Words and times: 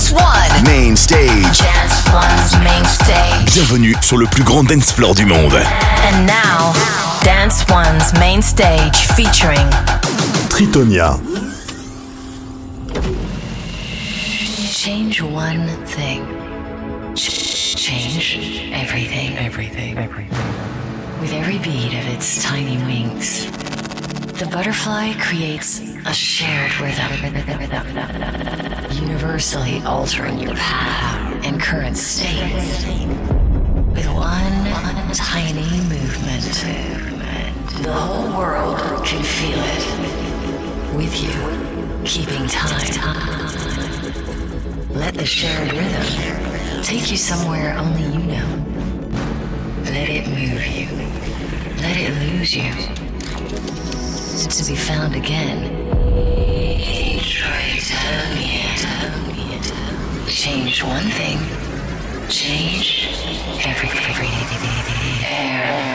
Dance 0.00 0.12
One. 0.12 0.64
Main 0.64 0.96
stage. 0.96 1.58
Dance 1.58 2.08
One's 2.10 2.64
main 2.64 2.84
stage. 2.86 3.52
Bienvenue 3.52 3.94
sur 4.00 4.16
le 4.16 4.24
plus 4.24 4.42
grand 4.42 4.64
dance 4.64 4.90
floor 4.92 5.14
du 5.14 5.26
monde. 5.26 5.52
And 5.52 6.26
now, 6.26 6.72
Dance 7.22 7.66
One's 7.68 8.10
main 8.18 8.40
stage 8.40 8.96
featuring 9.14 9.68
Tritonia. 10.48 11.20
Change 14.72 15.20
one 15.20 15.68
thing. 15.84 16.24
Ch- 17.14 17.76
Change 17.76 18.70
everything. 18.72 19.36
Everything. 19.36 19.98
Everything. 19.98 21.20
With 21.20 21.34
every 21.34 21.58
beat 21.58 21.92
of 21.92 22.06
its 22.08 22.42
tiny 22.42 22.78
wings, 22.86 23.44
the 24.40 24.46
butterfly 24.46 25.12
creates 25.20 25.80
a 26.06 26.14
shared 26.14 26.72
rhythm, 26.80 27.12
universally 28.90 29.82
altering 29.84 30.38
your 30.38 30.54
path 30.54 31.44
and 31.44 31.60
current 31.60 31.94
state. 31.94 32.50
With 33.92 34.08
one 34.14 35.12
tiny 35.12 35.82
movement, 35.92 36.42
the 37.82 37.92
whole 37.92 38.38
world 38.38 39.04
can 39.04 39.22
feel 39.22 39.58
it. 39.58 40.96
With 40.96 41.22
you, 41.22 42.04
keeping 42.06 42.46
time. 42.46 43.10
Let 44.94 45.12
the 45.12 45.26
shared 45.26 45.70
rhythm 45.70 46.82
take 46.82 47.10
you 47.10 47.18
somewhere 47.18 47.76
only 47.76 48.04
you 48.04 48.20
know. 48.20 48.48
Let 49.84 50.08
it 50.08 50.26
move 50.28 50.66
you. 50.66 50.88
Let 51.82 51.96
it 51.98 52.14
lose 52.38 52.56
you. 52.56 52.72
To 54.40 54.64
be 54.64 54.74
found 54.74 55.14
again. 55.14 55.58
Change 60.26 60.82
one 60.82 61.02
thing. 61.10 61.38
Change 62.30 63.06
everything. 63.66 64.30
Everything. 65.26 65.88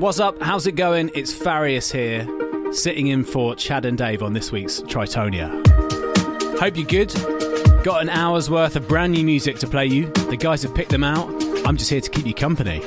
What's 0.00 0.20
up? 0.20 0.40
How's 0.42 0.66
it 0.66 0.72
going? 0.72 1.10
It's 1.14 1.32
Farius 1.32 1.90
here, 1.90 2.28
sitting 2.74 3.06
in 3.06 3.24
for 3.24 3.54
Chad 3.56 3.86
and 3.86 3.96
Dave 3.96 4.22
on 4.22 4.34
this 4.34 4.52
week's 4.52 4.82
Tritonia. 4.82 5.50
Hope 6.58 6.76
you're 6.76 6.84
good. 6.84 7.51
Got 7.82 8.02
an 8.02 8.10
hour's 8.10 8.48
worth 8.48 8.76
of 8.76 8.86
brand 8.86 9.12
new 9.12 9.24
music 9.24 9.58
to 9.58 9.66
play 9.66 9.86
you. 9.86 10.06
The 10.06 10.36
guys 10.36 10.62
have 10.62 10.72
picked 10.72 10.90
them 10.90 11.02
out. 11.02 11.28
I'm 11.66 11.76
just 11.76 11.90
here 11.90 12.00
to 12.00 12.08
keep 12.08 12.26
you 12.26 12.32
company. 12.32 12.78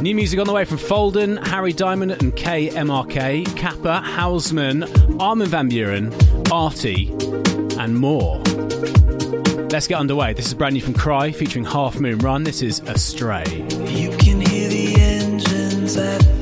New 0.00 0.14
music 0.14 0.40
on 0.40 0.46
the 0.46 0.52
way 0.54 0.64
from 0.64 0.78
Folden, 0.78 1.46
Harry 1.46 1.74
Diamond 1.74 2.12
and 2.12 2.34
KMRK, 2.34 3.54
Kappa, 3.54 4.02
Hausman, 4.02 5.20
Armin 5.20 5.48
van 5.48 5.70
Buuren, 5.70 6.10
ARTY, 6.50 7.10
and 7.78 7.98
more. 7.98 8.38
Let's 9.68 9.86
get 9.86 9.98
underway. 9.98 10.32
This 10.32 10.46
is 10.46 10.54
brand 10.54 10.72
new 10.72 10.80
from 10.80 10.94
CRi 10.94 11.34
featuring 11.34 11.66
Half 11.66 12.00
Moon 12.00 12.18
Run. 12.18 12.44
This 12.44 12.62
is 12.62 12.80
Astray. 12.80 13.44
You 13.88 14.16
can 14.16 14.40
hear 14.40 14.70
the 14.70 14.94
engines 14.98 15.98
at 15.98 16.41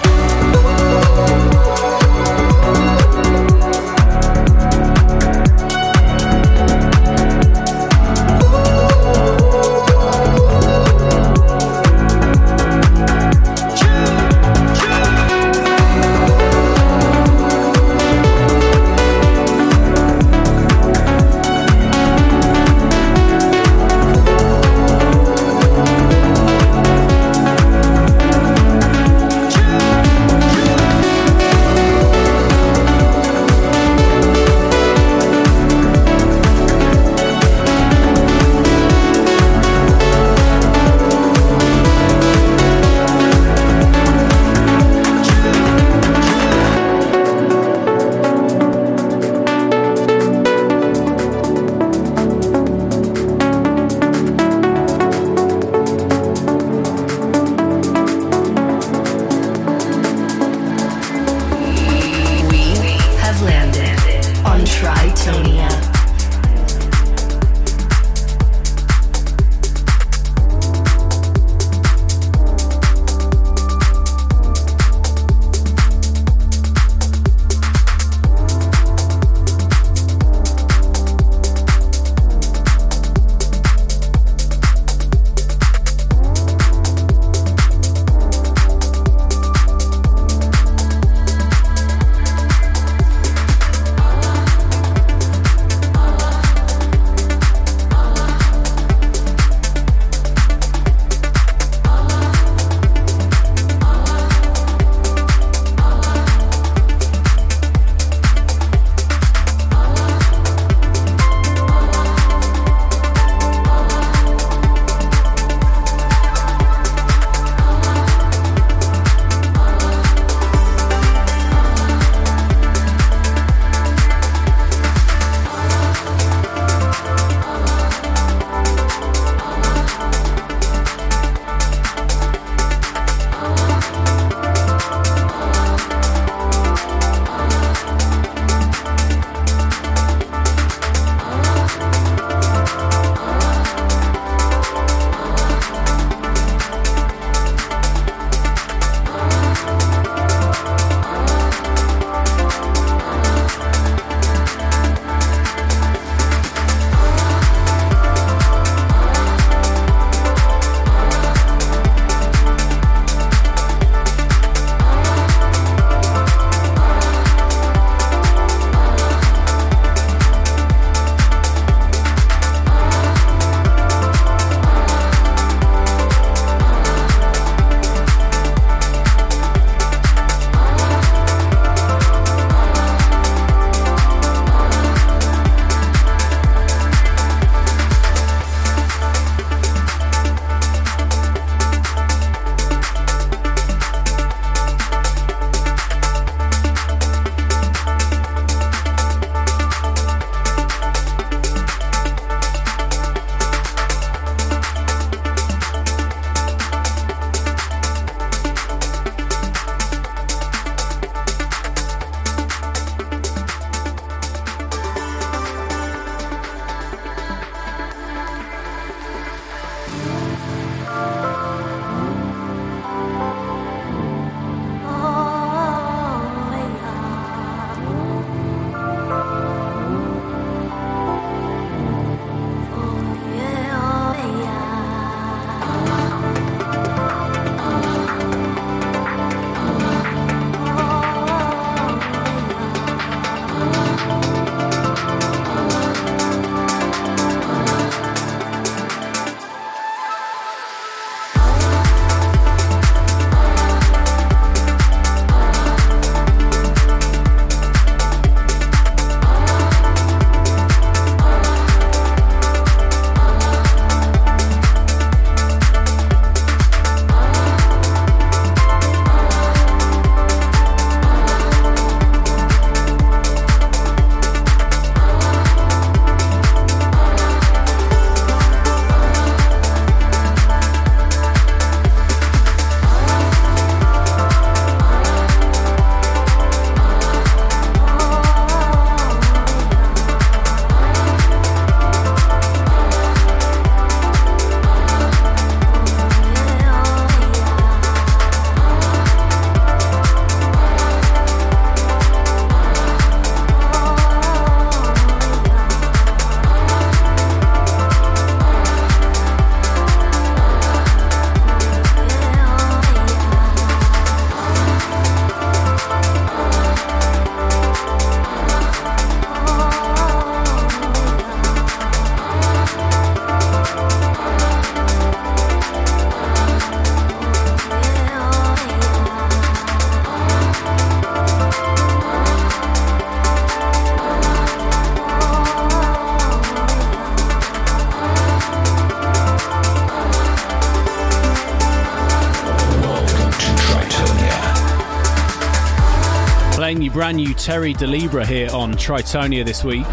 Brand 346.93 347.15
new 347.15 347.33
Terry 347.33 347.73
Da 347.73 347.85
Libra 347.85 348.25
here 348.25 348.49
on 348.51 348.73
Tritonia 348.73 349.45
this 349.45 349.63
week. 349.63 349.85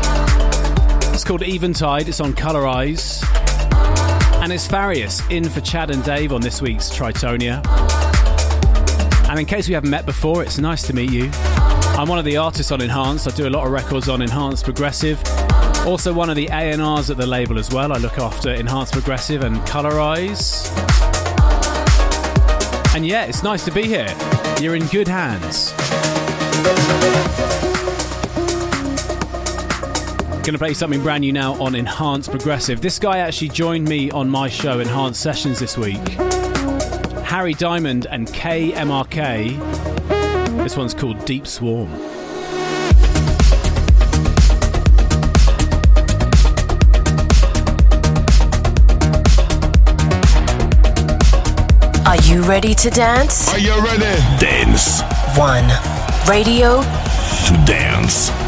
It's 1.14 1.22
called 1.22 1.42
Eventide, 1.42 2.08
it's 2.08 2.18
on 2.18 2.32
Colorize. 2.32 3.22
And 4.42 4.52
it's 4.52 4.66
Farius 4.66 5.22
in 5.30 5.48
for 5.48 5.60
Chad 5.60 5.92
and 5.92 6.02
Dave 6.02 6.32
on 6.32 6.40
this 6.40 6.60
week's 6.60 6.90
Tritonia. 6.90 7.64
And 9.28 9.38
in 9.38 9.46
case 9.46 9.68
we 9.68 9.74
haven't 9.74 9.90
met 9.90 10.06
before, 10.06 10.42
it's 10.42 10.58
nice 10.58 10.82
to 10.88 10.92
meet 10.92 11.12
you. 11.12 11.30
I'm 11.32 12.08
one 12.08 12.18
of 12.18 12.24
the 12.24 12.36
artists 12.36 12.72
on 12.72 12.80
Enhanced. 12.80 13.28
I 13.28 13.30
do 13.30 13.46
a 13.46 13.50
lot 13.50 13.64
of 13.64 13.70
records 13.72 14.08
on 14.08 14.20
Enhanced 14.20 14.64
Progressive. 14.64 15.22
Also 15.86 16.12
one 16.12 16.28
of 16.30 16.36
the 16.36 16.48
A&Rs 16.50 17.10
at 17.10 17.16
the 17.16 17.26
label 17.26 17.58
as 17.58 17.72
well. 17.72 17.92
I 17.92 17.98
look 17.98 18.18
after 18.18 18.50
Enhanced 18.50 18.92
Progressive 18.92 19.44
and 19.44 19.56
Colorize. 19.58 20.68
And 22.92 23.06
yeah, 23.06 23.24
it's 23.26 23.44
nice 23.44 23.64
to 23.66 23.70
be 23.70 23.82
here. 23.82 24.12
You're 24.60 24.74
in 24.74 24.86
good 24.86 25.06
hands. 25.06 25.77
Gonna 30.48 30.56
play 30.56 30.72
something 30.72 31.02
brand 31.02 31.20
new 31.20 31.32
now 31.32 31.60
on 31.62 31.74
Enhanced 31.74 32.30
Progressive. 32.30 32.80
This 32.80 32.98
guy 32.98 33.18
actually 33.18 33.50
joined 33.50 33.86
me 33.86 34.10
on 34.10 34.30
my 34.30 34.48
show 34.48 34.80
Enhanced 34.80 35.20
Sessions 35.20 35.58
this 35.58 35.76
week. 35.76 35.98
Harry 37.22 37.52
Diamond 37.52 38.06
and 38.10 38.26
KMRK. 38.28 39.58
This 40.62 40.74
one's 40.74 40.94
called 40.94 41.22
Deep 41.26 41.46
Swarm. 41.46 41.92
Are 52.06 52.16
you 52.22 52.42
ready 52.44 52.74
to 52.74 52.88
dance? 52.88 53.52
Are 53.52 53.58
you 53.58 53.78
ready? 53.84 54.18
Dance. 54.40 55.02
One. 55.36 55.97
Radio 56.28 56.82
to 57.46 57.54
dance. 57.64 58.47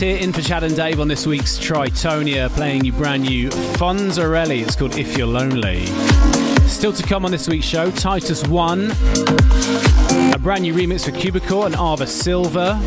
Here 0.00 0.16
in 0.16 0.32
for 0.32 0.42
Chad 0.42 0.62
and 0.62 0.76
Dave 0.76 1.00
on 1.00 1.08
this 1.08 1.26
week's 1.26 1.58
Tritonia, 1.58 2.48
playing 2.50 2.84
you 2.84 2.92
brand 2.92 3.24
new 3.24 3.48
Fonzarelli. 3.50 4.62
It's 4.62 4.76
called 4.76 4.96
If 4.96 5.18
You're 5.18 5.26
Lonely. 5.26 5.86
Still 6.68 6.92
to 6.92 7.02
come 7.02 7.24
on 7.24 7.32
this 7.32 7.48
week's 7.48 7.66
show, 7.66 7.90
Titus 7.90 8.46
One, 8.46 8.92
a 10.32 10.38
brand 10.38 10.62
new 10.62 10.72
remix 10.72 11.04
for 11.04 11.10
Cubicore 11.10 11.66
and 11.66 11.74
Ava 11.74 12.06
Silva. 12.06 12.80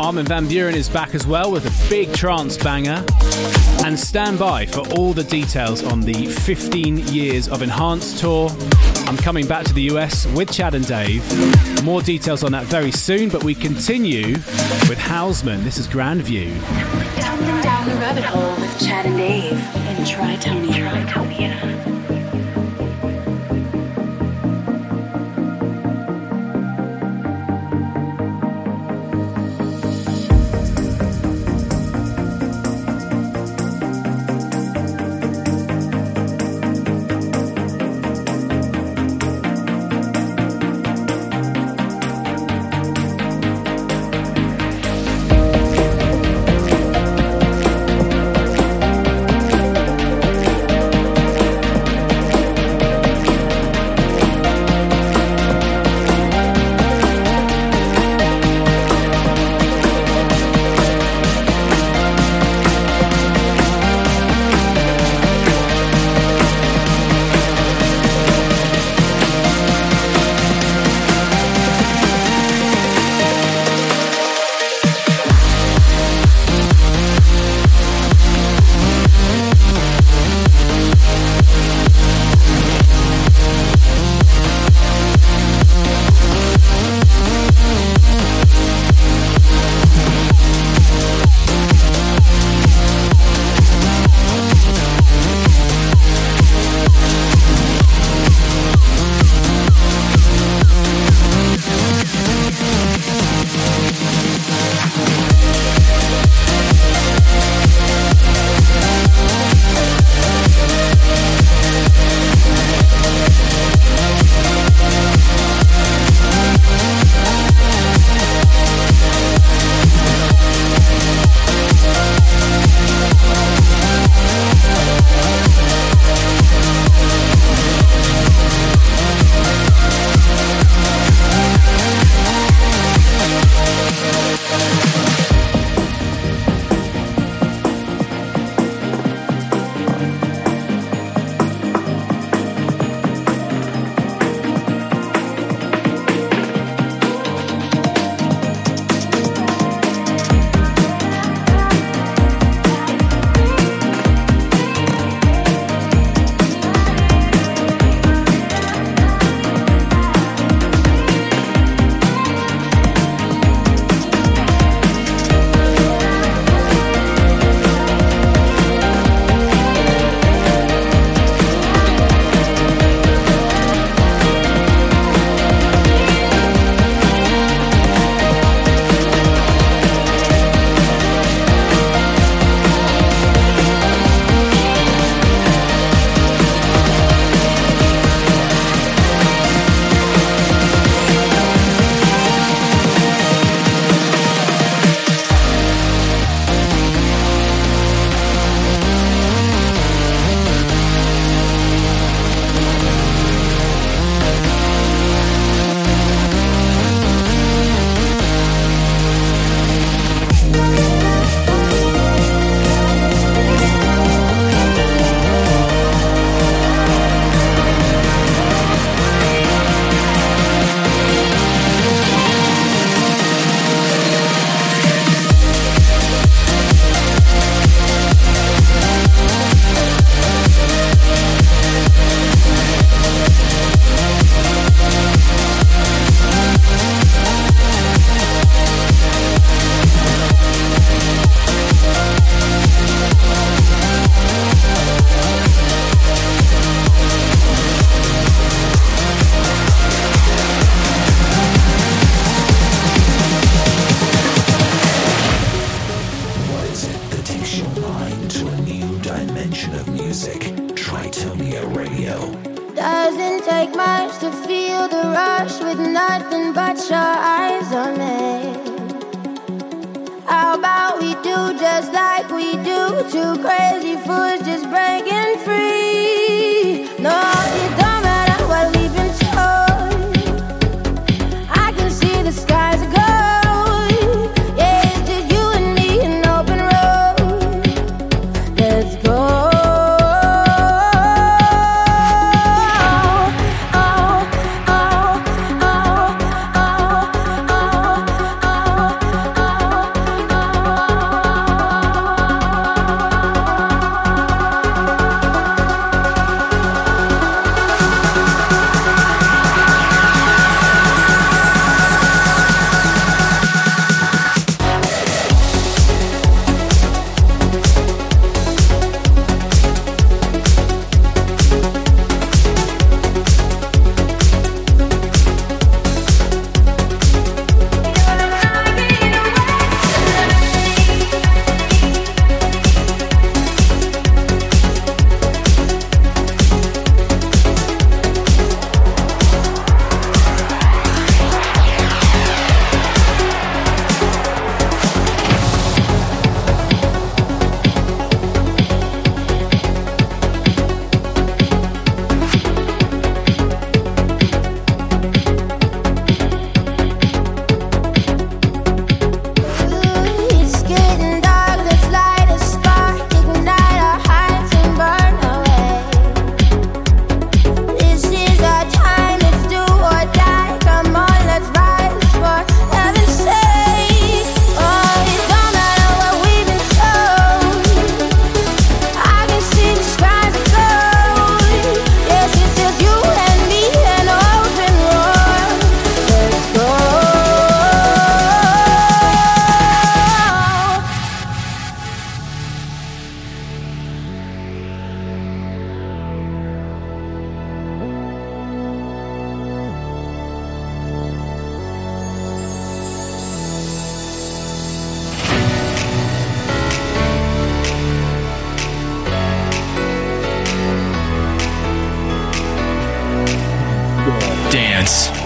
Armin 0.00 0.24
van 0.24 0.46
Buuren 0.46 0.72
is 0.72 0.88
back 0.88 1.14
as 1.14 1.26
well 1.26 1.52
with 1.52 1.66
a 1.66 1.90
big 1.90 2.12
trance 2.14 2.56
banger. 2.56 3.04
And 3.84 3.98
stand 3.98 4.38
by 4.38 4.64
for 4.64 4.88
all 4.96 5.12
the 5.12 5.24
details 5.24 5.84
on 5.84 6.00
the 6.00 6.26
15 6.26 6.98
years 7.08 7.46
of 7.46 7.60
Enhanced 7.60 8.20
tour. 8.20 8.48
I'm 9.06 9.16
coming 9.16 9.46
back 9.46 9.64
to 9.66 9.72
the 9.72 9.82
US 9.92 10.26
with 10.34 10.52
Chad 10.52 10.74
and 10.74 10.86
Dave. 10.86 11.22
More 11.84 12.02
details 12.02 12.42
on 12.42 12.52
that 12.52 12.64
very 12.64 12.90
soon, 12.90 13.28
but 13.28 13.44
we 13.44 13.54
continue 13.54 14.32
with 14.88 14.98
Hausman. 14.98 15.62
This 15.62 15.78
is 15.78 15.86
Grand 15.86 16.22
View. 16.22 16.50
Down 17.20 17.88
the 17.88 17.94
rabbit 17.96 18.24
hole 18.24 18.54
with 18.60 18.80
Chad 18.80 19.06
and 19.06 19.16
Dave 19.16 19.76
in. 21.40 21.95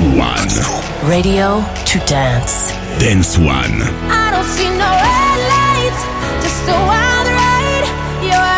One. 0.00 0.48
Radio 1.08 1.60
to 1.84 1.98
dance. 2.06 2.72
Dance 2.98 3.36
One. 3.36 3.84
I 4.08 4.30
don't 4.32 4.48
see 4.56 4.68
no 4.68 4.88
red 4.88 5.40
lights, 5.52 6.00
just 6.42 6.64
a 6.68 6.76
wild 6.88 7.28
ride. 7.28 7.84
You're 8.24 8.49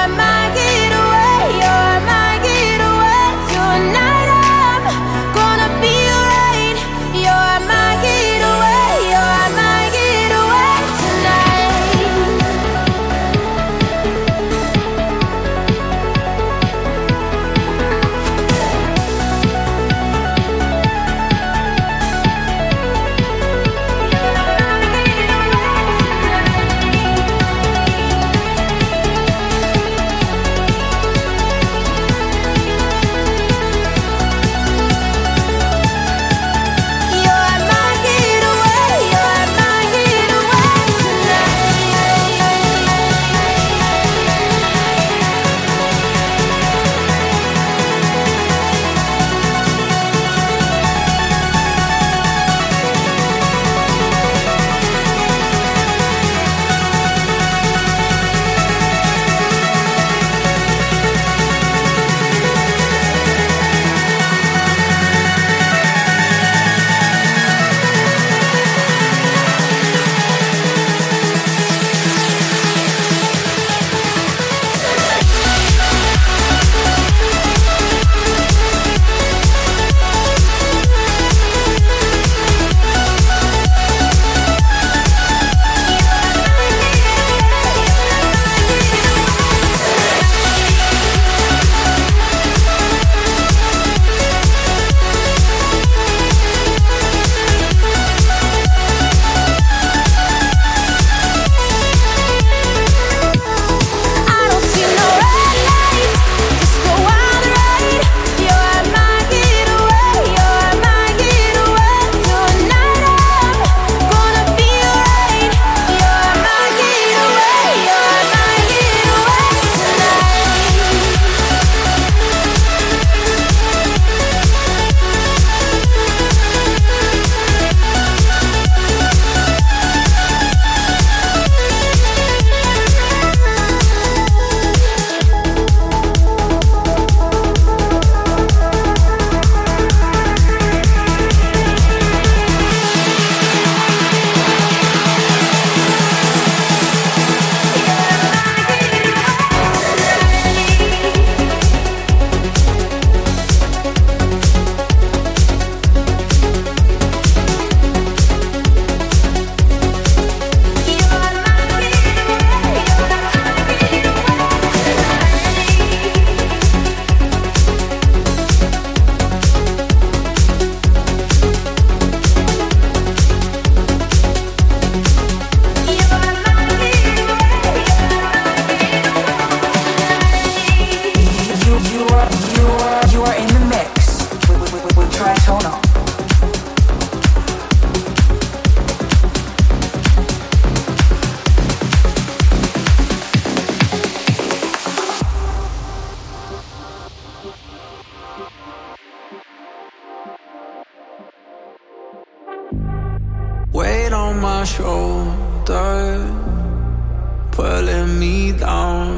pulling 207.72 208.18
me 208.20 208.52
down. 208.52 209.08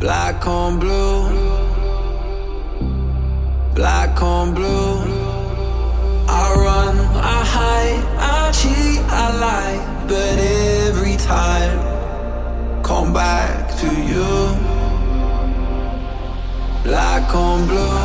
Black 0.00 0.46
on 0.46 0.78
blue, 0.78 1.20
black 3.74 4.22
on 4.22 4.54
blue. 4.54 4.94
I 6.40 6.44
run, 6.64 6.96
I 7.34 7.38
hide, 7.56 8.04
I 8.36 8.52
cheat, 8.58 9.00
I 9.22 9.26
lie, 9.44 9.78
but 10.08 10.36
every 10.88 11.16
time, 11.34 11.76
come 12.82 13.12
back 13.12 13.76
to 13.80 13.88
you. 14.10 14.30
Black 16.88 17.34
on 17.34 17.58
blue. 17.70 18.00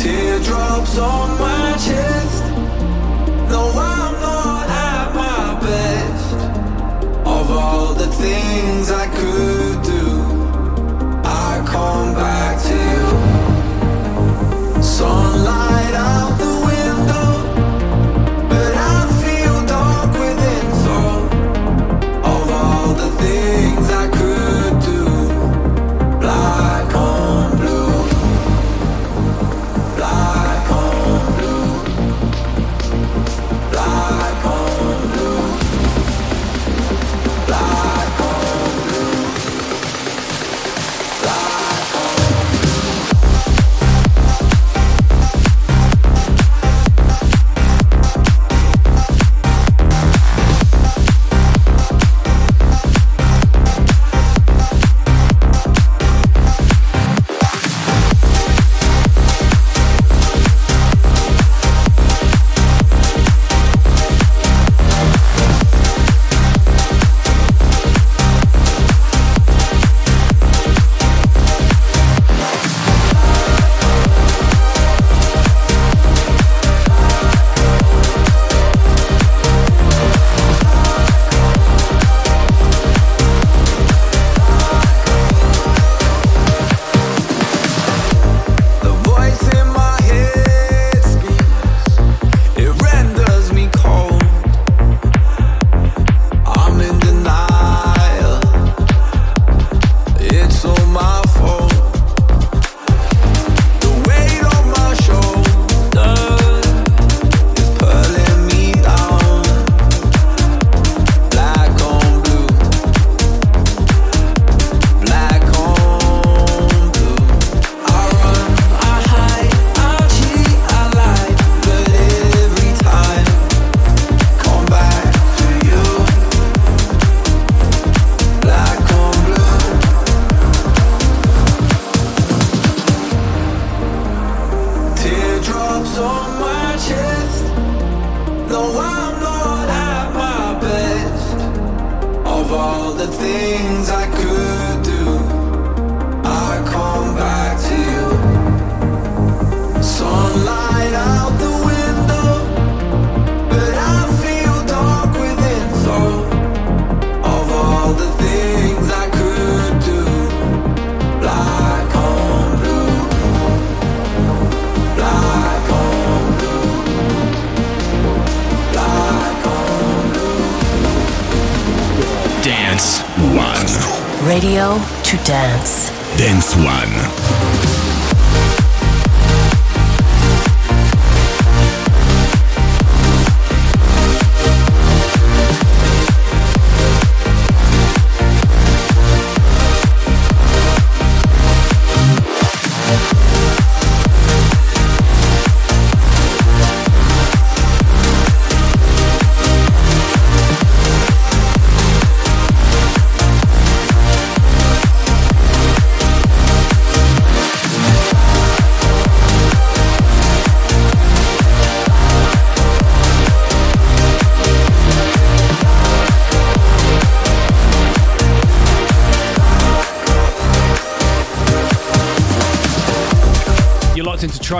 Teardrops 0.00 0.96
on 0.98 1.28
my 1.38 1.72
chest. 1.86 2.41
No, 3.52 3.68
I'm 3.68 4.14
not 4.20 4.66
at 4.66 5.14
my 5.14 5.60
best. 5.60 6.34
Of 7.36 7.50
all 7.50 7.92
the 7.92 8.06
things 8.06 8.90
I 8.90 9.06
could 9.18 9.82
do, 9.82 10.06
I 11.22 11.62
come 11.66 12.14
back 12.14 12.54
to 12.68 12.71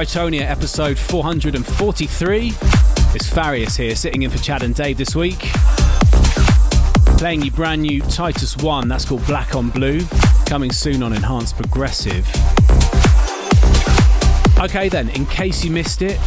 Tritonia 0.02 0.40
episode 0.40 0.98
443. 0.98 2.48
It's 3.14 3.30
Farius 3.30 3.76
here, 3.76 3.94
sitting 3.94 4.22
in 4.22 4.30
for 4.30 4.38
Chad 4.38 4.64
and 4.64 4.74
Dave 4.74 4.98
this 4.98 5.14
week. 5.14 5.38
Playing 7.18 7.42
you 7.42 7.52
brand 7.52 7.82
new 7.82 8.00
Titus 8.00 8.56
1, 8.56 8.88
that's 8.88 9.04
called 9.04 9.24
Black 9.26 9.54
on 9.54 9.70
Blue, 9.70 10.00
coming 10.44 10.72
soon 10.72 11.04
on 11.04 11.12
Enhanced 11.12 11.56
Progressive. 11.56 12.28
Okay, 14.58 14.88
then, 14.88 15.08
in 15.10 15.24
case 15.24 15.64
you 15.64 15.70
missed 15.70 16.02
it, 16.02 16.18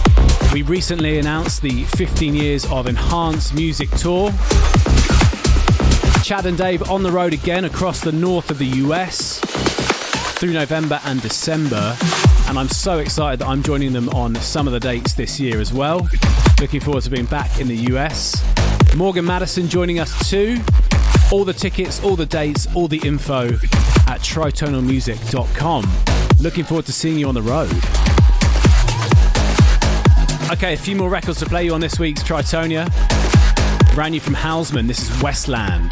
we 0.54 0.62
recently 0.62 1.20
announced 1.20 1.62
the 1.62 1.84
15 1.84 2.34
years 2.34 2.66
of 2.72 2.88
Enhanced 2.88 3.56
Music 3.56 3.90
Tour. 3.92 4.32
Chad 6.24 6.46
and 6.46 6.58
Dave 6.58 6.90
on 6.90 7.04
the 7.04 7.12
road 7.12 7.34
again 7.34 7.66
across 7.66 8.00
the 8.00 8.14
north 8.14 8.50
of 8.50 8.58
the 8.58 8.68
US 8.68 9.42
through 10.40 10.54
November 10.54 11.02
and 11.04 11.22
December. 11.22 11.98
And 12.48 12.60
I'm 12.60 12.70
so 12.70 13.00
excited 13.00 13.40
that 13.40 13.48
I'm 13.48 13.64
joining 13.64 13.92
them 13.92 14.10
on 14.10 14.36
some 14.36 14.68
of 14.68 14.74
the 14.74 14.80
dates 14.80 15.14
this 15.14 15.40
year 15.40 15.60
as 15.60 15.74
well. 15.74 16.08
Looking 16.62 16.80
forward 16.80 17.04
to 17.04 17.10
being 17.10 17.26
back 17.26 17.60
in 17.60 17.68
the 17.68 17.76
US. 17.94 18.36
Morgin 18.96 19.26
Madison 19.26 19.68
joining 19.68 20.00
us 20.00 20.30
too. 20.30 20.60
All 21.32 21.44
the 21.44 21.54
tickets, 21.54 22.04
all 22.04 22.16
the 22.16 22.26
dates, 22.26 22.68
all 22.76 22.88
the 22.88 23.00
info 23.06 23.48
at 24.08 24.22
tritonalmusic.com. 24.22 25.92
Looking 26.40 26.64
forward 26.64 26.86
to 26.86 26.94
seeing 26.94 27.18
you 27.18 27.28
on 27.28 27.34
the 27.34 27.42
road. 27.42 27.72
Okay, 30.52 30.74
a 30.74 30.78
few 30.78 30.96
more 30.96 31.10
records 31.10 31.40
to 31.40 31.46
play 31.48 31.66
you 31.66 31.74
on 31.74 31.82
this 31.82 31.98
week's 31.98 32.22
Tritonia. 32.22 32.86
Brand 33.96 34.12
new 34.12 34.20
from 34.20 34.36
Houseman. 34.36 34.86
This 34.86 35.10
is 35.10 35.22
Westland. 35.22 35.92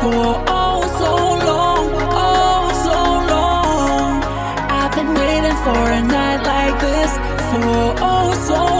for 0.00 0.44
oh 0.46 0.80
so 1.00 1.12
long, 1.48 1.86
oh 2.24 2.64
so 2.86 2.98
long. 3.34 4.22
I've 4.78 4.92
been 4.94 5.12
waiting 5.12 5.58
for 5.66 5.82
a 5.98 6.02
night 6.02 6.40
like 6.52 6.80
this 6.80 7.12
for 7.50 7.94
oh 8.10 8.44
so 8.46 8.54
long. 8.54 8.77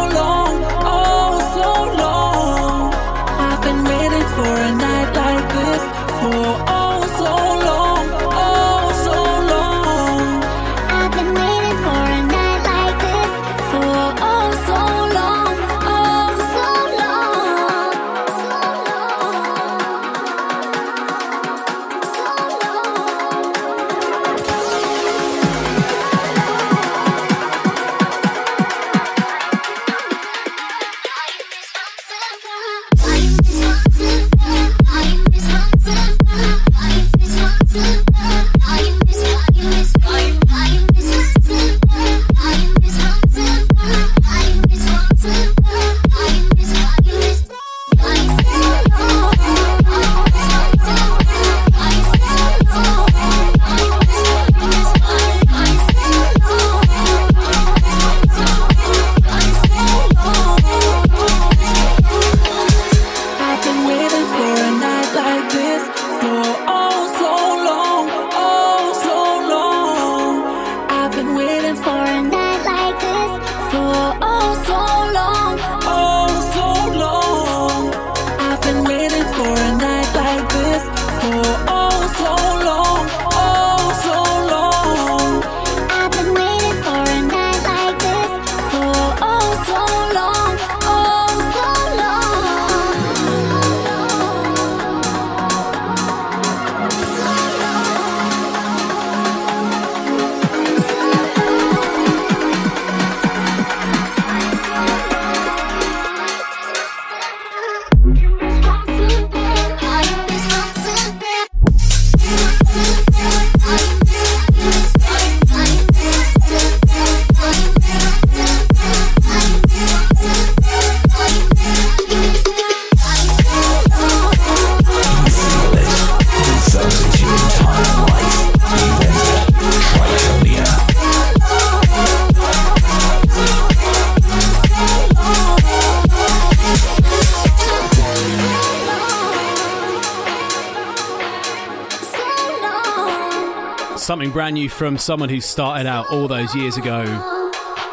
From 144.78 144.96
someone 144.96 145.28
who 145.28 145.40
started 145.40 145.88
out 145.88 146.06
all 146.12 146.28
those 146.28 146.54
years 146.54 146.76
ago 146.76 147.02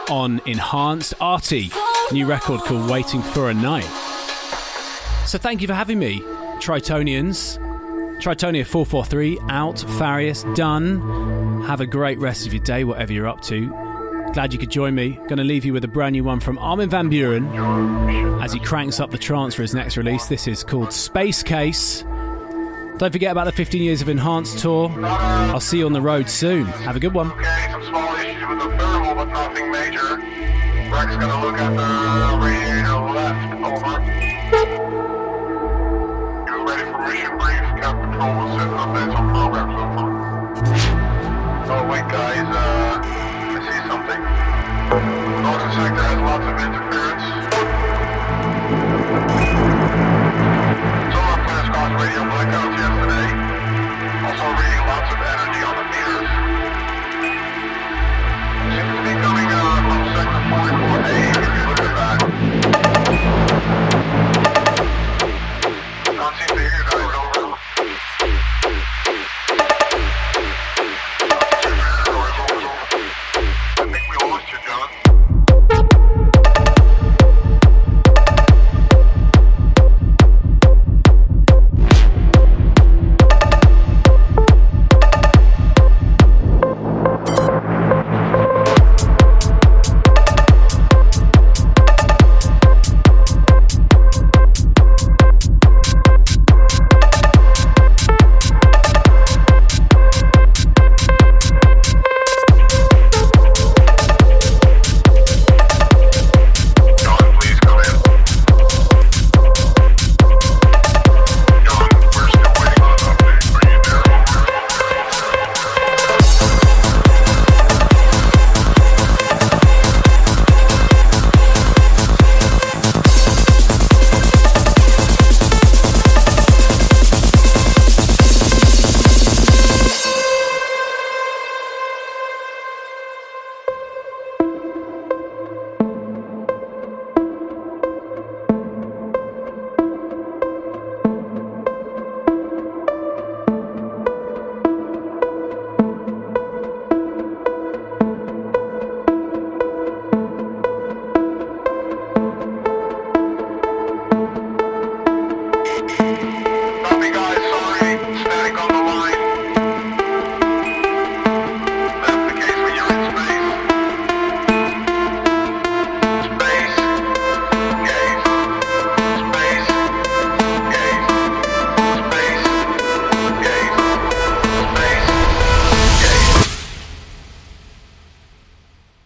on 0.07 0.39
Enhanced. 0.45 1.15
ARTY, 1.19 1.71
new 2.11 2.27
record 2.27 2.61
called 2.61 2.87
Waiting 2.87 3.23
for 3.23 3.49
a 3.49 3.55
Night. 3.55 3.89
So 5.25 5.39
thank 5.39 5.61
you 5.61 5.67
for 5.67 5.73
having 5.73 5.97
me, 5.97 6.19
Tritonians. 6.59 7.57
Tritonia 8.21 8.63
443 8.63 9.39
out, 9.49 9.77
Farius 9.97 10.43
done. 10.55 11.63
Have 11.63 11.81
a 11.81 11.87
great 11.87 12.19
rest 12.19 12.45
of 12.45 12.53
your 12.53 12.63
day, 12.63 12.83
whatever 12.83 13.11
you're 13.11 13.27
up 13.27 13.41
to. 13.45 13.67
Glad 14.33 14.53
you 14.53 14.59
could 14.59 14.69
join 14.69 14.93
me. 14.93 15.15
Going 15.27 15.37
to 15.37 15.43
leave 15.43 15.65
you 15.65 15.73
with 15.73 15.83
a 15.85 15.87
brand 15.87 16.13
new 16.13 16.23
one 16.23 16.39
from 16.39 16.59
Armin 16.59 16.91
van 16.91 17.09
Buuren 17.09 18.43
as 18.43 18.53
he 18.53 18.59
cranks 18.59 18.99
up 18.99 19.09
the 19.09 19.17
trance 19.17 19.55
for 19.55 19.63
his 19.63 19.73
next 19.73 19.97
release. 19.97 20.27
This 20.27 20.47
is 20.47 20.63
called 20.63 20.93
Space 20.93 21.41
Case. 21.41 22.03
Don't 22.97 23.11
forget 23.11 23.31
about 23.33 23.43
the 23.43 23.51
15 23.51 23.83
years 23.83 24.01
of 24.01 24.07
Enhanced 24.07 24.59
tour. 24.59 24.89
I'll 25.03 25.59
see 25.59 25.79
you 25.79 25.85
on 25.85 25.91
the 25.91 26.01
road 26.01 26.29
soon. 26.29 26.65
Have 26.65 26.95
a 26.95 26.99
good 26.99 27.13
one. 27.13 27.29
Okay, 27.33 27.67
some 27.69 27.83
small 27.83 28.15
issues 28.15 28.47
with 28.47 28.59
the 28.59 28.77
thermal, 28.77 29.15
but 29.15 29.25
nothing 29.25 29.69
major. 29.69 30.15
Breck's 30.89 31.17
gonna 31.17 31.41
look 31.43 31.57
at 31.59 31.75
the 31.75 32.37
radiator 32.39 32.99
left. 33.11 33.51
Over. 33.67 33.99
You 36.47 36.55
ready 36.65 36.85
for 36.89 36.99
mission 37.03 37.35
brief? 37.37 37.59
Cap 37.83 37.99
Control 37.99 38.31
will 38.31 38.51
send 38.55 38.71
updates 38.71 39.11
on 39.19 39.25
programs. 39.35 39.75
Over. 39.75 40.07
Oh 41.67 41.83
wait, 41.91 42.07
guys. 42.07 42.47
Uh, 42.47 43.01
I 43.03 43.59
see 43.59 43.81
something. 43.91 44.21
Northern 45.43 45.71
sector 45.75 45.99
has 45.99 46.19
lots 46.23 46.47
of 46.47 46.55
interference. 46.63 47.25
Solar 51.11 51.39
flash 51.43 51.69
radio 51.99 52.23
blackouts 52.31 52.74